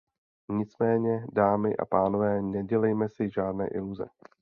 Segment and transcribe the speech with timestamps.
[0.49, 4.05] Nicméně, dámy a pánové, nedělejme si žádné iluze.